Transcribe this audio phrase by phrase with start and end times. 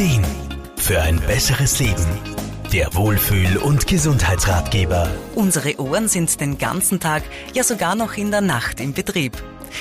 [0.00, 0.24] Ideen
[0.78, 2.06] für ein besseres Leben.
[2.72, 5.10] Der Wohlfühl- und Gesundheitsratgeber.
[5.34, 9.36] Unsere Ohren sind den ganzen Tag, ja sogar noch in der Nacht im Betrieb.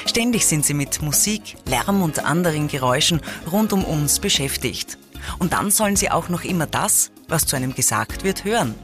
[0.06, 4.98] Ständig sind sie mit Musik, Lärm und anderen Geräuschen rund um uns beschäftigt.
[5.38, 8.76] Und dann sollen sie auch noch immer das, was zu einem gesagt wird, hören.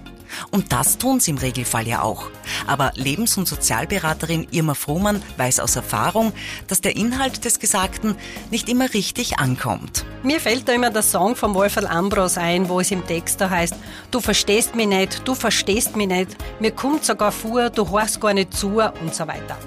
[0.52, 2.30] Und das tun sie im Regelfall ja auch.
[2.68, 6.34] Aber Lebens- und Sozialberaterin Irma Frohmann weiß aus Erfahrung,
[6.68, 8.16] dass der Inhalt des Gesagten
[8.52, 10.06] nicht immer richtig ankommt.
[10.24, 13.50] Mir fällt da immer der Song von Wolfgang Ambros ein, wo es im Text da
[13.50, 13.76] heißt,
[14.12, 18.34] du verstehst mich nicht, du verstehst mich nicht, mir kommt sogar vor, du hörst gar
[18.34, 19.58] nicht zu und so weiter.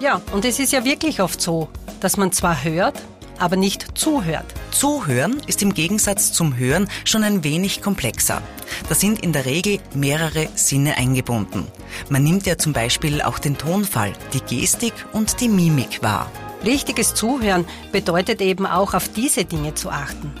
[0.00, 1.68] Ja, und es ist ja wirklich oft so,
[2.00, 3.00] dass man zwar hört,
[3.38, 4.46] aber nicht zuhört.
[4.70, 8.42] Zuhören ist im Gegensatz zum Hören schon ein wenig komplexer.
[8.88, 11.66] Da sind in der Regel mehrere Sinne eingebunden.
[12.08, 16.30] Man nimmt ja zum Beispiel auch den Tonfall, die Gestik und die Mimik wahr.
[16.64, 20.32] Richtiges Zuhören bedeutet eben auch auf diese Dinge zu achten.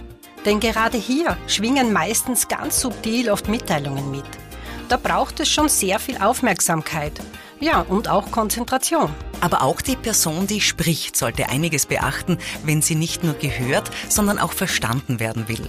[0.44, 4.24] Denn gerade hier schwingen meistens ganz subtil oft Mitteilungen mit.
[4.88, 7.20] Da braucht es schon sehr viel Aufmerksamkeit.
[7.60, 9.10] Ja, und auch Konzentration.
[9.40, 14.38] Aber auch die Person, die spricht, sollte einiges beachten, wenn sie nicht nur gehört, sondern
[14.38, 15.68] auch verstanden werden will.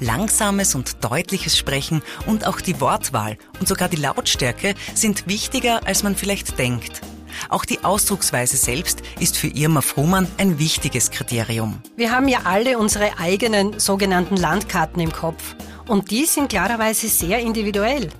[0.00, 6.02] Langsames und deutliches Sprechen und auch die Wortwahl und sogar die Lautstärke sind wichtiger, als
[6.02, 7.00] man vielleicht denkt.
[7.48, 11.80] Auch die Ausdrucksweise selbst ist für Irma Frohmann ein wichtiges Kriterium.
[11.96, 15.54] Wir haben ja alle unsere eigenen sogenannten Landkarten im Kopf.
[15.86, 18.10] Und die sind klarerweise sehr individuell.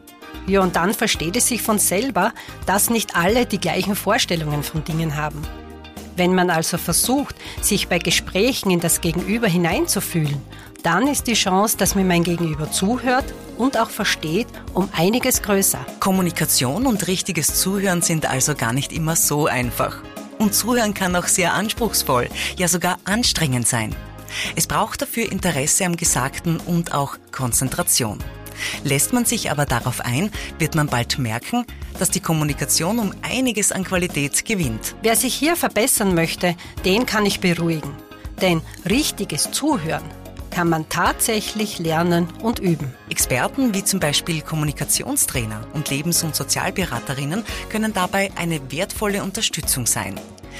[0.51, 2.33] Ja, und dann versteht es sich von selber,
[2.67, 5.41] dass nicht alle die gleichen Vorstellungen von Dingen haben.
[6.17, 10.43] Wenn man also versucht, sich bei Gesprächen in das Gegenüber hineinzufühlen,
[10.83, 15.87] dann ist die Chance, dass mir mein Gegenüber zuhört und auch versteht, um einiges größer.
[16.01, 19.99] Kommunikation und richtiges Zuhören sind also gar nicht immer so einfach.
[20.41, 23.95] Und Zuhören kann auch sehr anspruchsvoll, ja sogar anstrengend sein.
[24.57, 28.19] Es braucht dafür Interesse am Gesagten und auch Konzentration.
[28.85, 31.65] Lässt man sich aber darauf ein, wird man bald merken,
[31.99, 34.95] dass die Kommunikation um einiges an Qualität gewinnt.
[35.03, 36.55] Wer sich hier verbessern möchte,
[36.85, 37.95] den kann ich beruhigen.
[38.41, 40.05] Denn richtiges Zuhören
[40.51, 42.93] kann man tatsächlich lernen und üben.
[43.09, 50.19] Experten wie zum Beispiel Kommunikationstrainer und Lebens- und Sozialberaterinnen können dabei eine wertvolle Unterstützung sein.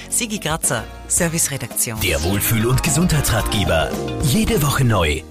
[0.09, 2.01] Sigi Gratzer, Serviceredaktion.
[2.01, 3.91] Der Wohlfühl- und Gesundheitsratgeber.
[4.23, 5.23] Jede Woche neu